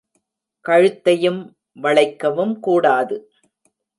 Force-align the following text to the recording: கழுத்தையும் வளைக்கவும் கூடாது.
கழுத்தையும் 0.65 1.39
வளைக்கவும் 1.81 2.55
கூடாது. 2.59 3.17